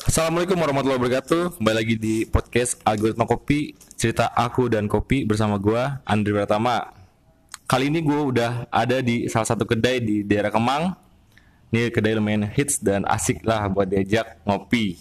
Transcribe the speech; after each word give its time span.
Assalamualaikum 0.00 0.56
warahmatullahi 0.56 0.96
wabarakatuh. 0.96 1.60
Kembali 1.60 1.76
lagi 1.76 1.94
di 2.00 2.24
podcast 2.24 2.80
Algoritma 2.88 3.28
Kopi, 3.28 3.76
cerita 4.00 4.32
aku 4.32 4.72
dan 4.72 4.88
kopi 4.88 5.28
bersama 5.28 5.60
gua 5.60 6.00
Andri 6.08 6.32
Pratama. 6.32 6.88
Kali 7.68 7.92
ini 7.92 8.00
gua 8.00 8.24
udah 8.24 8.50
ada 8.72 9.04
di 9.04 9.28
salah 9.28 9.44
satu 9.44 9.68
kedai 9.68 10.00
di 10.00 10.24
daerah 10.24 10.48
Kemang. 10.48 10.96
Ini 11.68 11.92
kedai 11.92 12.16
lumayan 12.16 12.48
hits 12.48 12.80
dan 12.80 13.04
asik 13.04 13.44
lah 13.44 13.68
buat 13.68 13.92
diajak 13.92 14.40
ngopi. 14.48 14.96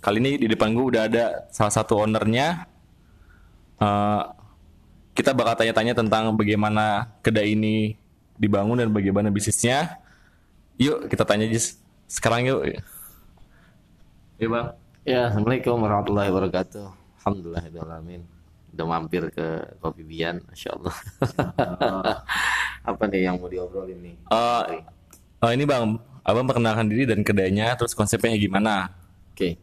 Kali 0.00 0.24
ini 0.24 0.40
di 0.40 0.56
depan 0.56 0.72
gua 0.72 0.88
udah 0.88 1.02
ada 1.04 1.24
salah 1.52 1.74
satu 1.76 2.00
ownernya. 2.00 2.64
Eh, 3.76 4.22
kita 5.12 5.36
bakal 5.36 5.52
tanya-tanya 5.52 5.92
tentang 5.92 6.32
bagaimana 6.32 7.12
kedai 7.20 7.52
ini 7.52 7.92
dibangun 8.40 8.80
dan 8.80 8.88
bagaimana 8.88 9.28
bisnisnya. 9.28 10.00
Yuk 10.80 11.12
kita 11.12 11.28
tanya 11.28 11.44
Jis. 11.44 11.76
Sekarang 12.08 12.48
yuk. 12.48 12.80
Iya 14.38 14.54
bang. 14.54 14.66
Ya, 15.02 15.20
Assalamualaikum 15.26 15.82
warahmatullahi 15.82 16.30
wabarakatuh. 16.30 16.86
Alhamdulillah, 17.26 17.64
alamin. 17.82 18.22
Udah 18.70 18.86
mampir 18.86 19.26
ke 19.34 19.66
Kopi 19.82 20.06
Bian, 20.06 20.38
Masya 20.46 20.78
Allah. 20.78 20.94
Apa 22.94 23.10
nih 23.10 23.26
yang 23.26 23.42
mau 23.42 23.50
diobrolin 23.50 23.98
nih? 23.98 24.14
Eh, 25.42 25.52
ini 25.58 25.66
bang, 25.66 25.98
abang 26.22 26.46
perkenalkan 26.46 26.86
diri 26.86 27.02
dan 27.02 27.26
kedainya, 27.26 27.74
terus 27.74 27.98
konsepnya 27.98 28.38
gimana? 28.38 28.94
Oke. 29.34 29.58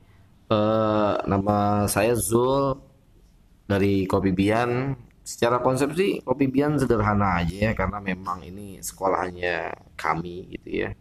Eh, 0.52 1.13
nama 1.23 1.88
saya 1.88 2.12
Zul 2.20 2.76
dari 3.71 4.04
Kopi 4.04 4.35
Bian. 4.35 4.91
Secara 5.23 5.63
konsep 5.63 5.96
sih 5.96 6.20
Kopi 6.20 6.52
Bian 6.52 6.76
sederhana 6.76 7.40
aja 7.40 7.71
ya 7.71 7.71
karena 7.71 8.04
memang 8.04 8.44
ini 8.44 8.84
sekolahnya 8.84 9.71
kami 9.96 10.52
gitu 10.52 10.84
ya. 10.84 10.91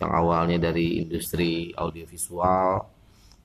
Yang 0.00 0.10
awalnya 0.16 0.72
dari 0.72 1.04
industri 1.04 1.76
audiovisual 1.76 2.96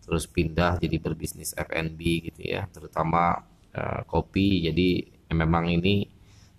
terus 0.05 0.29
pindah 0.29 0.77
jadi 0.77 1.01
berbisnis 1.01 1.57
F&B 1.57 2.31
gitu 2.31 2.41
ya, 2.45 2.69
terutama 2.69 3.41
eh, 3.73 4.01
kopi. 4.05 4.69
Jadi 4.69 4.89
ya 5.25 5.33
memang 5.33 5.67
ini 5.67 6.05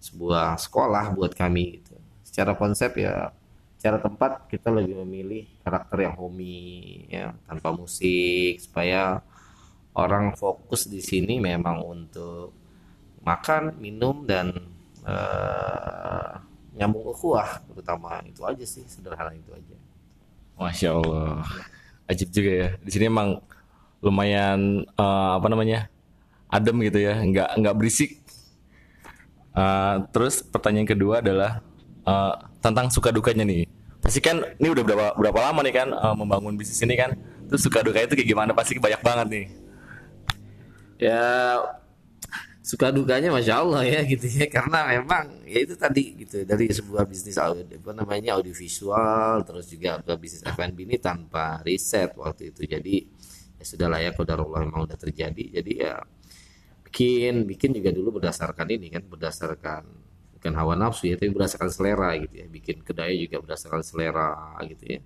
sebuah 0.03 0.59
sekolah 0.59 1.15
buat 1.15 1.33
kami 1.33 1.81
gitu. 1.81 1.95
Secara 2.27 2.59
konsep 2.59 2.98
ya 3.01 3.31
secara 3.77 4.03
tempat 4.03 4.51
kita 4.51 4.73
lebih 4.73 5.05
memilih 5.05 5.47
karakter 5.62 6.09
yang 6.09 6.17
homey 6.17 7.07
ya 7.12 7.37
tanpa 7.47 7.70
musik 7.70 8.59
supaya 8.59 9.20
orang 9.95 10.33
fokus 10.35 10.89
di 10.89 10.98
sini 10.98 11.39
memang 11.39 11.85
untuk 11.85 12.51
makan 13.23 13.77
minum 13.79 14.25
dan 14.25 14.51
eh, 15.05 16.33
nyambung 16.77 17.15
ukhuwah 17.15 17.63
terutama 17.69 18.20
itu 18.25 18.45
aja 18.45 18.65
sih 18.65 18.85
sederhana 18.89 19.33
itu 19.33 19.53
aja 19.53 19.77
Masya 20.57 20.89
Allah, 20.97 21.45
ajib 22.11 22.29
juga 22.33 22.51
ya. 22.51 22.69
Di 22.83 22.91
sini 22.95 23.05
emang 23.11 23.39
lumayan 24.03 24.85
eh, 24.87 25.31
apa 25.39 25.47
namanya 25.51 25.91
adem 26.51 26.79
gitu 26.87 26.98
ya, 27.03 27.19
nggak 27.19 27.48
nggak 27.59 27.75
berisik. 27.77 28.23
Eh, 29.57 29.95
terus 30.13 30.45
pertanyaan 30.45 30.89
kedua 30.89 31.25
adalah 31.25 31.65
eh, 32.05 32.35
tentang 32.61 32.93
suka 32.93 33.11
dukanya 33.11 33.43
nih. 33.47 33.67
Pasti 34.03 34.23
kan 34.23 34.39
ini 34.61 34.69
udah 34.71 34.85
berapa 34.87 35.07
berapa 35.19 35.39
lama 35.51 35.61
nih 35.67 35.75
kan 35.75 35.89
eh, 35.91 36.15
membangun 36.15 36.55
bisnis 36.55 36.81
ini 36.85 36.95
kan. 36.95 37.17
Terus 37.47 37.63
suka 37.63 37.83
dukanya 37.83 38.11
itu 38.11 38.17
kayak 38.19 38.31
gimana? 38.31 38.51
Pasti 38.55 38.79
banyak 38.79 39.03
banget 39.03 39.29
nih. 39.31 39.47
ya 40.97 41.61
suka 42.67 42.91
dukanya 42.91 43.31
masya 43.31 43.62
Allah 43.62 43.86
ya 43.86 44.03
gitu 44.03 44.27
ya. 44.27 44.50
Karena 44.50 44.91
memang 44.98 45.47
ya 45.47 45.62
itu 45.62 45.78
tadi 45.78 46.19
gitu 46.19 46.42
dari 46.42 46.67
sebuah 46.67 47.06
bisnis 47.06 47.39
audio 47.39 47.62
apa 47.62 47.95
namanya 47.95 48.34
audiovisual 48.34 49.47
terus 49.47 49.70
juga 49.70 50.03
bisnis 50.19 50.42
F&B 50.42 50.83
ini 50.83 50.98
tanpa 50.98 51.62
riset 51.62 52.11
waktu 52.19 52.50
itu. 52.50 52.67
Jadi 52.67 53.06
ya 53.55 53.64
sudah 53.64 53.86
lah 53.86 54.03
ya 54.03 54.11
qadarullah 54.11 54.67
memang 54.67 54.83
udah 54.91 54.98
terjadi. 54.98 55.62
Jadi 55.62 55.73
ya 55.78 55.95
bikin 56.83 57.47
bikin 57.47 57.70
juga 57.70 57.95
dulu 57.95 58.19
berdasarkan 58.19 58.67
ini 58.75 58.91
kan 58.91 59.06
berdasarkan 59.06 59.83
bukan 60.35 60.52
hawa 60.58 60.74
nafsu 60.74 61.07
ya 61.07 61.14
tapi 61.14 61.30
berdasarkan 61.30 61.70
selera 61.70 62.18
gitu 62.18 62.35
ya. 62.35 62.46
Bikin 62.51 62.83
kedai 62.83 63.14
juga 63.23 63.46
berdasarkan 63.46 63.86
selera 63.86 64.58
gitu 64.67 64.98
ya. 64.98 65.01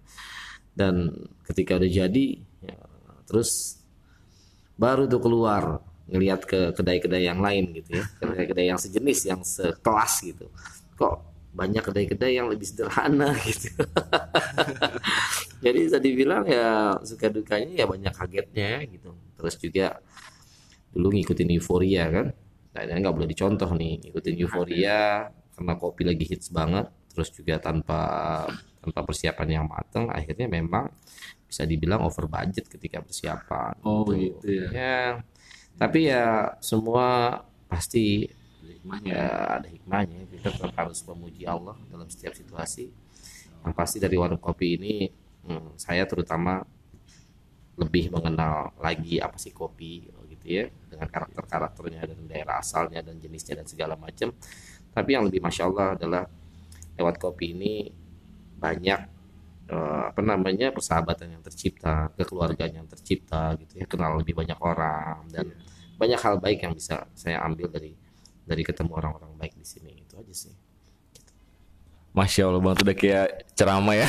Dan 0.73 1.13
ketika 1.45 1.77
udah 1.77 1.91
jadi 1.93 2.27
ya, 2.65 2.79
terus 3.29 3.83
baru 4.81 5.05
tuh 5.05 5.21
keluar 5.21 5.90
ngelihat 6.11 6.43
ke 6.45 6.75
kedai-kedai 6.75 7.25
yang 7.31 7.39
lain 7.39 7.71
gitu 7.73 8.03
ya. 8.03 8.05
Kedai-kedai 8.19 8.67
yang 8.69 8.79
sejenis 8.79 9.21
yang 9.31 9.41
sekelas 9.41 10.13
gitu. 10.27 10.51
Kok 10.99 11.15
banyak 11.51 11.83
kedai-kedai 11.83 12.39
yang 12.39 12.47
lebih 12.51 12.67
sederhana 12.67 13.35
gitu. 13.49 13.71
Jadi 15.61 15.79
bisa 15.87 15.99
dibilang 16.01 16.45
ya 16.47 16.97
suka 17.05 17.29
dukanya 17.29 17.71
ya 17.75 17.87
banyak 17.87 18.13
kagetnya 18.15 18.85
gitu. 18.89 19.11
Terus 19.37 19.55
juga 19.61 19.87
dulu 20.91 21.15
ngikutin 21.15 21.49
euforia 21.55 22.05
kan. 22.11 22.27
Nah 22.71 22.81
ini 22.87 23.01
nggak 23.03 23.15
boleh 23.15 23.29
dicontoh 23.29 23.71
nih. 23.75 24.09
Ngikutin 24.09 24.35
euforia 24.41 25.29
karena 25.55 25.73
kopi 25.77 26.03
lagi 26.07 26.25
hits 26.27 26.49
banget. 26.51 26.89
Terus 27.11 27.29
juga 27.35 27.59
tanpa 27.59 28.01
tanpa 28.81 29.01
persiapan 29.05 29.49
yang 29.61 29.67
matang 29.69 30.09
akhirnya 30.09 30.49
memang 30.49 30.89
bisa 31.45 31.69
dibilang 31.69 32.01
over 32.01 32.25
budget 32.31 32.65
ketika 32.71 33.05
persiapan 33.05 33.77
Oh, 33.85 34.07
gitu 34.09 34.47
ya. 34.49 34.69
ya 34.73 35.01
tapi 35.77 36.11
ya 36.11 36.55
semua 36.59 37.41
pasti 37.71 38.27
Hikmahnya. 38.81 39.13
ya 39.13 39.27
ada 39.61 39.69
hikmahnya. 39.69 40.19
Kita 40.33 40.49
tetap 40.57 40.73
harus 40.77 41.05
memuji 41.05 41.45
Allah 41.45 41.77
dalam 41.93 42.09
setiap 42.09 42.33
situasi. 42.33 42.89
Yang 43.61 43.75
pasti 43.77 44.01
dari 44.01 44.17
warung 44.17 44.41
kopi 44.41 44.81
ini 44.81 44.95
hmm, 45.45 45.77
saya 45.77 46.09
terutama 46.09 46.65
lebih 47.77 48.13
mengenal 48.13 48.77
lagi 48.77 49.21
apa 49.21 49.41
sih 49.41 49.53
kopi 49.53 50.09
gitu 50.29 50.47
ya 50.49 50.65
dengan 50.89 51.09
karakter 51.09 51.45
karakternya 51.49 52.05
dan 52.09 52.19
daerah 52.29 52.61
asalnya 52.61 53.01
dan 53.05 53.21
jenisnya 53.21 53.61
dan 53.61 53.67
segala 53.69 54.01
macam. 54.01 54.33
Tapi 54.91 55.11
yang 55.13 55.29
lebih 55.29 55.45
masya 55.45 55.69
Allah 55.69 55.97
adalah 55.97 56.25
lewat 56.97 57.17
kopi 57.21 57.53
ini 57.57 57.73
banyak 58.61 59.20
eh, 59.71 60.03
apa 60.11 60.21
namanya 60.21 60.75
persahabatan 60.75 61.39
yang 61.39 61.43
tercipta 61.47 62.11
kekeluargaan 62.19 62.83
yang 62.83 62.89
tercipta 62.91 63.55
gitu 63.63 63.81
ya 63.81 63.87
kenal 63.87 64.19
lebih 64.19 64.35
banyak 64.35 64.59
orang 64.59 65.31
dan 65.31 65.55
banyak 65.95 66.21
hal 66.21 66.43
baik 66.43 66.67
yang 66.67 66.75
bisa 66.75 67.07
saya 67.15 67.39
ambil 67.47 67.71
dari 67.71 67.95
dari 68.43 68.63
ketemu 68.67 68.93
orang-orang 68.99 69.31
baik 69.39 69.55
di 69.55 69.63
sini 69.63 69.95
itu 69.95 70.19
aja 70.19 70.35
sih. 70.35 70.55
Masya 72.11 72.51
Allah 72.51 72.59
bang, 72.59 72.75
tuh 72.75 72.85
udah 72.91 72.97
kayak 72.99 73.55
ceramah 73.55 73.95
ya. 73.95 74.09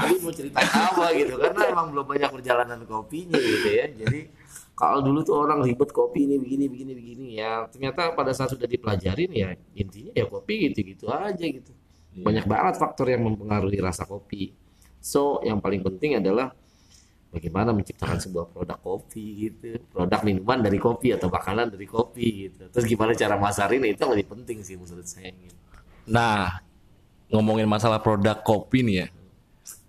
Ali 0.00 0.16
mau 0.24 0.32
cerita 0.32 0.64
apa 0.64 1.12
gitu 1.12 1.36
karena 1.36 1.60
emang 1.68 1.92
belum 1.92 2.06
banyak 2.08 2.30
perjalanan 2.32 2.80
kopinya 2.88 3.36
gitu 3.36 3.68
ya 3.68 3.84
jadi 3.92 4.32
kalau 4.72 5.04
dulu 5.04 5.20
tuh 5.20 5.36
orang 5.36 5.60
ribet 5.60 5.92
kopi 5.92 6.24
ini 6.24 6.40
begini 6.40 6.72
begini 6.72 6.92
begini 6.96 7.26
ya 7.36 7.68
ternyata 7.68 8.16
pada 8.16 8.32
saat 8.32 8.56
sudah 8.56 8.64
dipelajarin 8.64 9.28
ya 9.28 9.52
intinya 9.76 10.12
ya 10.16 10.24
kopi 10.24 10.72
gitu 10.72 10.80
gitu 10.88 11.04
aja 11.12 11.44
gitu 11.44 11.75
banyak 12.22 12.44
banget 12.48 12.74
faktor 12.80 13.12
yang 13.12 13.26
mempengaruhi 13.26 13.78
rasa 13.82 14.08
kopi 14.08 14.54
so 15.02 15.40
yang 15.44 15.60
paling 15.60 15.84
penting 15.84 16.16
adalah 16.16 16.52
bagaimana 17.28 17.74
menciptakan 17.76 18.16
sebuah 18.16 18.48
produk 18.54 18.78
kopi 18.80 19.50
gitu 19.50 19.76
produk 19.92 20.20
minuman 20.24 20.64
dari 20.64 20.78
kopi 20.80 21.12
atau 21.12 21.28
makanan 21.28 21.74
dari 21.74 21.84
kopi 21.84 22.48
gitu 22.48 22.70
terus 22.72 22.86
gimana 22.88 23.12
cara 23.12 23.36
masarin 23.36 23.84
itu 23.84 24.00
yang 24.00 24.12
lebih 24.16 24.28
penting 24.32 24.64
sih 24.64 24.78
menurut 24.78 25.04
saya 25.04 25.34
gitu. 25.34 25.66
Nah, 26.06 26.62
ngomongin 27.34 27.66
masalah 27.66 27.98
produk 27.98 28.38
kopi 28.46 28.86
nih 28.86 28.96
ya. 29.02 29.06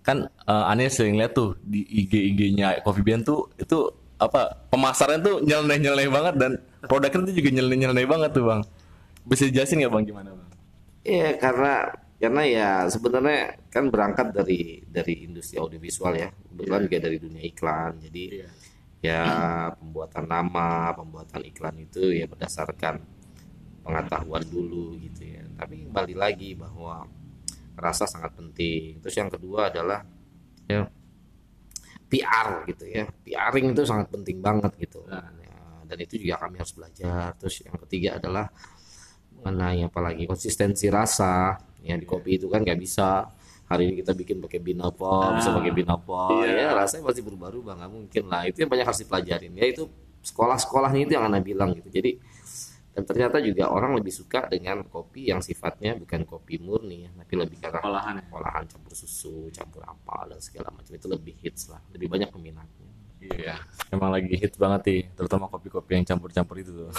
Kan 0.02 0.26
eh, 0.26 0.70
aneh 0.70 0.90
sering 0.90 1.14
lihat 1.14 1.32
tuh 1.38 1.54
di 1.62 1.86
IG-IG-nya 1.86 2.82
Coffee 2.82 3.06
Bean 3.06 3.22
tuh 3.22 3.46
itu 3.54 3.86
apa 4.18 4.66
pemasarannya 4.74 5.22
tuh 5.22 5.36
nyeleneh-nyeleneh 5.46 6.10
banget 6.10 6.34
dan 6.34 6.52
produknya 6.90 7.30
tuh 7.30 7.34
juga 7.38 7.50
nyeleneh-nyeleneh 7.54 8.06
banget 8.06 8.30
tuh, 8.34 8.44
Bang. 8.50 8.62
Bisa 9.22 9.46
dijelasin 9.46 9.86
nggak 9.86 9.92
Bang 9.94 10.04
gimana, 10.04 10.28
Bang? 10.34 10.48
Iya 11.06 11.38
karena 11.38 11.74
karena 12.18 12.42
ya 12.42 12.68
sebenarnya 12.90 13.70
kan 13.70 13.94
berangkat 13.94 14.34
dari 14.34 14.82
dari 14.82 15.22
industri 15.22 15.54
audiovisual 15.62 16.18
ya, 16.18 16.28
kebetulan 16.34 16.80
juga 16.90 16.98
dari 16.98 17.16
dunia 17.22 17.42
iklan. 17.46 17.92
Jadi 18.02 18.24
ya 18.98 19.22
pembuatan 19.78 20.26
nama, 20.26 20.90
pembuatan 20.98 21.46
iklan 21.46 21.78
itu 21.78 22.10
ya 22.10 22.26
berdasarkan 22.26 22.98
pengetahuan 23.86 24.42
dulu 24.50 24.98
gitu 24.98 25.30
ya. 25.30 25.46
Tapi 25.54 25.86
kembali 25.86 26.14
lagi 26.18 26.58
bahwa 26.58 27.06
rasa 27.78 28.10
sangat 28.10 28.34
penting. 28.34 28.98
Terus 28.98 29.14
yang 29.14 29.30
kedua 29.30 29.70
adalah 29.70 30.02
ya 30.66 30.90
PR 32.10 32.66
gitu 32.66 32.84
ya. 32.90 33.06
PRing 33.06 33.78
itu 33.78 33.86
sangat 33.86 34.10
penting 34.10 34.42
banget 34.42 34.74
gitu. 34.74 35.06
Ya, 35.06 35.22
dan 35.86 35.98
itu 36.02 36.18
juga 36.18 36.42
kami 36.42 36.58
harus 36.58 36.74
belajar. 36.74 37.30
Terus 37.38 37.62
yang 37.62 37.78
ketiga 37.86 38.18
adalah 38.18 38.50
mengenai 39.38 39.86
apalagi 39.86 40.26
konsistensi 40.26 40.90
rasa 40.90 41.54
ya 41.82 41.94
di 41.96 42.06
kopi 42.08 42.38
itu 42.40 42.46
kan 42.50 42.62
nggak 42.64 42.78
bisa. 42.80 43.28
Hari 43.68 43.84
ini 43.84 43.94
kita 44.00 44.16
bikin 44.16 44.40
pakai 44.40 44.64
binapa 44.64 45.36
bisa 45.36 45.52
pakai 45.52 45.72
binapa 45.76 46.40
ya 46.40 46.72
rasanya 46.72 47.04
pasti 47.04 47.20
berubah-ubah 47.20 47.74
nggak 47.84 47.92
mungkin 47.92 48.22
lah. 48.32 48.48
Itu 48.48 48.64
yang 48.64 48.70
banyak 48.72 48.86
harus 48.88 49.00
dipelajarin. 49.04 49.52
Ya 49.52 49.66
itu 49.68 49.84
sekolah-sekolahnya 50.24 51.00
itu 51.04 51.12
yang 51.12 51.28
anda 51.28 51.40
bilang 51.44 51.76
gitu. 51.76 51.92
Jadi 51.92 52.16
dan 52.96 53.06
ternyata 53.06 53.38
juga 53.38 53.70
orang 53.70 53.94
lebih 53.94 54.10
suka 54.10 54.50
dengan 54.50 54.82
kopi 54.82 55.30
yang 55.30 55.38
sifatnya 55.38 55.94
bukan 55.94 56.26
kopi 56.26 56.58
murni 56.58 57.06
ya, 57.06 57.10
tapi 57.14 57.38
lebih 57.38 57.62
karena 57.62 57.78
Olahan 57.86 58.18
ya? 58.18 58.24
olahan 58.34 58.66
campur 58.66 58.90
susu 58.90 59.46
campur 59.54 59.86
apa 59.86 60.34
dan 60.34 60.42
segala 60.42 60.74
macam. 60.74 60.90
Itu 60.96 61.06
lebih 61.06 61.38
hits 61.38 61.70
lah. 61.70 61.78
Lebih 61.94 62.10
banyak 62.10 62.26
peminatnya. 62.34 62.90
Iya, 63.22 63.54
emang 63.94 64.10
lagi 64.14 64.34
hits 64.34 64.58
banget 64.58 64.80
sih, 64.86 65.00
terutama 65.14 65.46
kopi-kopi 65.46 65.94
yang 65.98 66.06
campur-campur 66.06 66.56
itu 66.58 66.72
tuh. 66.74 66.90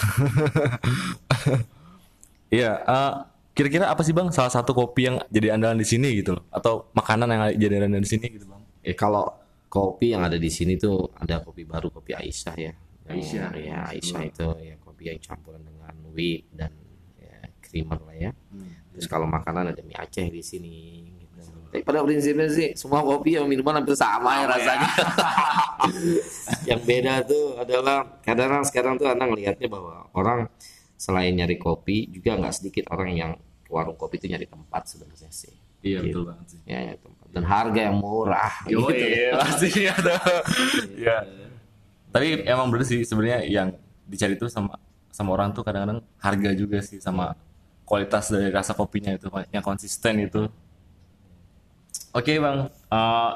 Iya, 2.50 2.82
eh, 2.82 3.14
kira-kira 3.60 3.92
apa 3.92 4.00
sih 4.00 4.16
bang 4.16 4.32
salah 4.32 4.48
satu 4.48 4.72
kopi 4.72 5.04
yang 5.04 5.20
jadi 5.28 5.52
andalan 5.52 5.76
di 5.76 5.84
sini 5.84 6.16
gitu 6.16 6.40
loh, 6.40 6.48
atau 6.48 6.88
makanan 6.96 7.28
yang 7.28 7.40
jadi 7.60 7.84
andalan 7.84 8.00
di 8.00 8.08
sini 8.08 8.26
gitu 8.32 8.48
bang? 8.48 8.62
Eh 8.80 8.96
kalau 8.96 9.28
kopi 9.68 10.16
yang 10.16 10.24
ada 10.24 10.40
di 10.40 10.48
sini 10.48 10.80
tuh 10.80 11.12
ada 11.20 11.44
kopi 11.44 11.68
baru 11.68 11.92
kopi 11.92 12.16
Aisyah 12.16 12.56
ya. 12.56 12.72
Aisyah. 13.04 13.52
Ya 13.60 13.84
Aisyah 13.92 14.22
itu 14.24 14.48
ya 14.64 14.74
kopi 14.80 15.12
yang 15.12 15.20
campuran 15.20 15.60
dengan 15.60 15.92
wheat 16.16 16.48
dan 16.56 16.72
ya, 17.20 17.36
creamer 17.60 18.00
lah 18.00 18.16
ya. 18.16 18.30
Terus 18.96 19.06
kalau 19.12 19.28
makanan 19.28 19.76
ada 19.76 19.80
mie 19.84 20.00
Aceh 20.00 20.24
di 20.24 20.40
sini. 20.40 21.04
Gitu. 21.20 21.44
Tapi 21.68 21.82
pada 21.84 22.00
prinsipnya 22.00 22.48
sih 22.48 22.72
semua 22.72 23.04
kopi 23.04 23.36
yang 23.36 23.44
minuman 23.44 23.84
hampir 23.84 23.92
sama 23.92 24.40
ya 24.40 24.46
rasanya. 24.48 24.90
yang 26.72 26.80
beda 26.80 27.28
tuh 27.28 27.60
adalah 27.60 28.08
kadang 28.24 28.64
sekarang 28.64 28.96
tuh 28.96 29.12
anda 29.12 29.28
ngelihatnya 29.28 29.68
bahwa 29.68 30.08
orang 30.16 30.48
selain 30.96 31.32
nyari 31.32 31.56
kopi 31.56 32.08
juga 32.08 32.36
nggak 32.36 32.54
sedikit 32.56 32.84
orang 32.92 33.10
yang 33.12 33.32
warung 33.70 33.94
kopi 33.94 34.18
itu 34.18 34.26
nyari 34.28 34.44
tempat 34.44 34.82
sebenarnya 34.90 35.30
sih. 35.30 35.54
Iya 35.80 36.04
Gitu. 36.04 36.12
betul 36.12 36.22
banget 36.28 36.46
sih. 36.52 36.60
Ya, 36.68 36.78
ya, 36.92 36.94
tempat. 37.00 37.26
dan 37.30 37.44
harga 37.46 37.80
yang 37.80 37.96
murah. 37.96 38.52
Yo, 38.66 38.90
gitu. 38.90 39.06
iya, 39.06 39.30
pasti 39.40 39.70
ada. 39.86 40.18
Iya. 40.92 41.16
Tapi 42.10 42.42
emang 42.42 42.66
bener 42.68 42.82
sih 42.84 43.06
sebenarnya 43.06 43.46
yang 43.46 43.70
dicari 44.04 44.34
tuh 44.34 44.50
sama 44.50 44.74
sama 45.14 45.30
orang 45.38 45.54
tuh 45.54 45.62
kadang-kadang 45.62 46.02
harga 46.18 46.50
juga 46.58 46.82
sih 46.82 46.98
sama 46.98 47.38
kualitas 47.86 48.30
dari 48.30 48.50
rasa 48.50 48.74
kopinya 48.74 49.14
itu 49.14 49.30
yang 49.50 49.62
konsisten 49.62 50.26
itu. 50.26 50.50
Oke 52.10 52.34
bang, 52.36 52.66
Eh, 52.90 53.32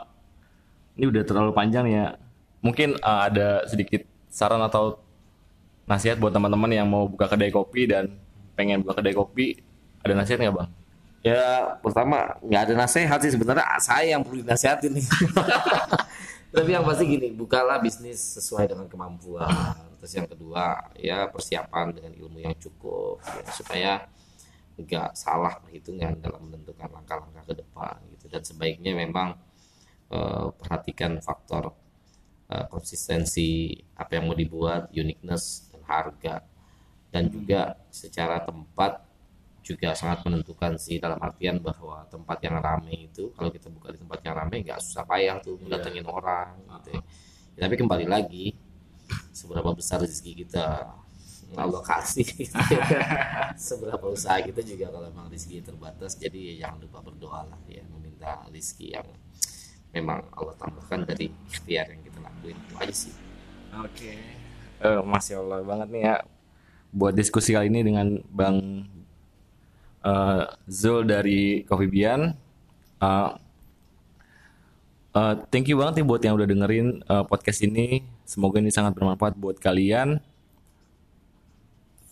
ini 0.99 1.05
udah 1.07 1.23
terlalu 1.23 1.55
panjang 1.55 1.87
ya. 1.87 2.19
Mungkin 2.59 2.99
eh, 2.99 3.21
ada 3.31 3.63
sedikit 3.71 4.03
saran 4.27 4.59
atau 4.59 4.99
nasihat 5.87 6.19
buat 6.19 6.35
teman-teman 6.35 6.71
yang 6.75 6.87
mau 6.91 7.07
buka 7.07 7.31
kedai 7.31 7.55
kopi 7.55 7.87
dan 7.87 8.11
pengen 8.59 8.83
buka 8.83 8.99
kedai 8.99 9.15
kopi. 9.15 9.63
Ada 10.05 10.13
nasihat 10.13 10.39
nggak 10.45 10.57
bang? 10.61 10.71
Ya 11.25 11.41
pertama 11.81 12.37
nggak 12.45 12.63
ada 12.69 12.75
nasihat 12.77 13.19
sih 13.25 13.33
sebenarnya 13.33 13.65
saya 13.81 14.13
yang 14.13 14.21
perlu 14.21 14.45
dinasihatin 14.45 14.93
nih. 15.01 15.07
Tapi 16.55 16.71
yang 16.71 16.87
pasti 16.87 17.05
gini, 17.11 17.35
bukalah 17.35 17.83
bisnis 17.83 18.21
sesuai 18.39 18.71
dengan 18.71 18.87
kemampuan. 18.87 19.75
Terus 19.99 20.13
yang 20.15 20.29
kedua, 20.31 20.93
ya 20.95 21.27
persiapan 21.27 21.91
dengan 21.91 22.13
ilmu 22.15 22.39
yang 22.39 22.55
cukup 22.61 23.19
ya, 23.25 23.51
supaya 23.51 23.93
nggak 24.79 25.19
salah 25.19 25.59
perhitungan 25.59 26.15
dalam 26.23 26.47
menentukan 26.47 26.87
langkah-langkah 26.95 27.43
ke 27.49 27.55
depan 27.59 27.99
gitu. 28.15 28.31
Dan 28.31 28.43
sebaiknya 28.47 28.93
memang 28.95 29.35
eh, 30.15 30.47
perhatikan 30.55 31.19
faktor 31.19 31.75
eh, 32.53 32.69
konsistensi 32.71 33.75
apa 33.99 34.21
yang 34.21 34.31
mau 34.31 34.37
dibuat, 34.39 34.95
uniqueness 34.95 35.73
dan 35.75 35.83
harga 35.89 36.45
dan 37.11 37.31
juga 37.31 37.79
secara 37.95 38.43
tempat 38.43 39.03
juga 39.65 39.97
sangat 39.97 40.21
menentukan 40.29 40.77
sih 40.77 41.01
dalam 41.01 41.17
artian 41.25 41.57
bahwa 41.57 42.05
tempat 42.13 42.37
yang 42.45 42.61
ramai 42.61 43.09
itu 43.09 43.33
kalau 43.33 43.49
kita 43.49 43.73
buka 43.73 43.97
di 43.97 43.99
tempat 44.05 44.21
yang 44.21 44.35
ramai 44.37 44.61
nggak 44.61 44.77
susah 44.85 45.09
payah 45.09 45.41
tuh 45.41 45.57
mendatengin 45.57 46.05
orang 46.05 46.53
gitu 46.85 47.01
ya. 47.01 47.01
Ya, 47.55 47.61
tapi 47.65 47.75
kembali 47.81 48.05
lagi 48.05 48.53
seberapa 49.33 49.73
besar 49.73 50.05
rezeki 50.05 50.45
kita? 50.45 50.93
Allah 51.55 51.83
kasih. 51.87 52.27
Gitu 52.27 52.51
seberapa 53.71 54.07
usaha 54.11 54.37
kita 54.43 54.61
juga 54.61 54.91
kalau 54.91 55.07
memang 55.09 55.31
rezeki 55.31 55.63
terbatas 55.63 56.19
jadi 56.19 56.39
ya 56.53 56.55
jangan 56.67 56.85
lupa 56.85 56.99
berdoa 57.01 57.47
lah 57.47 57.61
ya 57.71 57.87
meminta 57.89 58.43
rezeki 58.51 58.99
yang 59.01 59.07
memang 59.95 60.27
Allah 60.35 60.55
tambahkan 60.59 61.07
dari 61.07 61.31
ikhtiar 61.31 61.89
yang 61.95 62.03
kita 62.03 62.19
lakuin. 62.21 62.59
Itu 62.59 62.75
aja 62.77 62.95
sih. 62.95 63.15
Oke. 63.81 64.19
Eh, 64.83 65.01
Masya 65.01 65.41
Allah 65.41 65.63
banget 65.63 65.89
nih 65.95 66.03
ya 66.05 66.17
buat 66.95 67.15
diskusi 67.15 67.55
kali 67.55 67.71
ini 67.71 67.81
dengan 67.83 68.19
Bang 68.31 68.87
eh, 70.05 70.45
Zul 70.69 71.09
dari 71.09 71.65
Coffee 71.65 71.91
Bian. 71.91 72.31
Eh, 73.01 73.31
eh, 75.17 75.35
thank 75.49 75.67
you 75.67 75.81
banget 75.81 76.01
nih 76.03 76.07
buat 76.07 76.21
yang 76.23 76.37
udah 76.37 76.49
dengerin 76.49 76.87
eh, 77.01 77.25
podcast 77.25 77.65
ini. 77.65 78.05
Semoga 78.29 78.61
ini 78.61 78.69
sangat 78.73 78.93
bermanfaat 78.97 79.37
buat 79.37 79.57
kalian. 79.57 80.21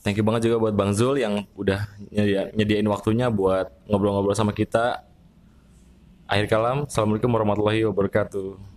Thank 0.02 0.18
you 0.18 0.26
banget 0.26 0.50
juga 0.50 0.58
buat 0.58 0.74
Bang 0.74 0.90
Zul 0.90 1.22
yang 1.22 1.46
udah 1.54 1.86
nyedia- 2.10 2.50
nyediain 2.58 2.88
waktunya 2.90 3.30
buat 3.30 3.70
ngobrol-ngobrol 3.86 4.34
sama 4.34 4.50
kita. 4.50 5.06
Akhir 6.26 6.50
kalam, 6.50 6.90
Assalamualaikum 6.90 7.30
warahmatullahi 7.30 7.86
wabarakatuh. 7.86 8.71